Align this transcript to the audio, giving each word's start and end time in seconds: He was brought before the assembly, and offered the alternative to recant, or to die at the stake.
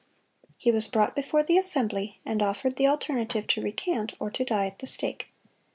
He 0.57 0.71
was 0.71 0.87
brought 0.87 1.13
before 1.15 1.43
the 1.43 1.59
assembly, 1.59 2.17
and 2.25 2.41
offered 2.41 2.77
the 2.77 2.87
alternative 2.87 3.45
to 3.45 3.61
recant, 3.61 4.15
or 4.19 4.31
to 4.31 4.43
die 4.43 4.65
at 4.65 4.79
the 4.79 4.87
stake. 4.87 5.27